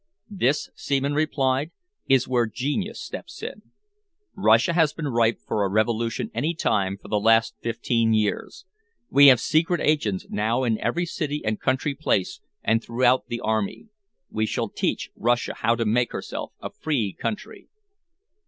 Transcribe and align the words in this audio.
"This," 0.31 0.71
Seaman 0.73 1.13
replied, 1.13 1.69
"is 2.07 2.27
where 2.27 2.47
genius 2.47 2.99
steps 2.99 3.43
in. 3.43 3.61
Russia 4.35 4.73
has 4.73 4.93
been 4.93 5.09
ripe 5.09 5.37
for 5.45 5.63
a 5.63 5.69
revolution 5.69 6.31
any 6.33 6.55
time 6.55 6.97
for 6.99 7.07
the 7.07 7.19
last 7.19 7.53
fifteen 7.61 8.11
years. 8.11 8.65
We 9.11 9.27
have 9.27 9.39
secret 9.39 9.79
agents 9.79 10.25
now 10.27 10.63
in 10.63 10.79
every 10.79 11.05
city 11.05 11.43
and 11.45 11.59
country 11.61 11.93
place 11.93 12.39
and 12.63 12.83
throughout 12.83 13.27
the 13.27 13.41
army. 13.41 13.89
We 14.31 14.47
shall 14.47 14.69
teach 14.69 15.11
Russia 15.15 15.53
how 15.57 15.75
to 15.75 15.85
make 15.85 16.13
herself 16.13 16.51
a 16.59 16.71
free 16.71 17.13
country." 17.13 17.67